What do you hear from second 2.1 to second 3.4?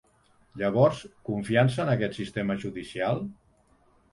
sistema judicial?